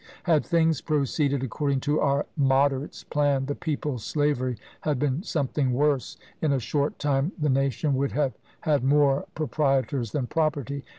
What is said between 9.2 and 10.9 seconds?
proprietors than property.